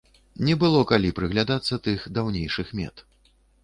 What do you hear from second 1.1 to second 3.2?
прыглядацца тых даўнейшых мет.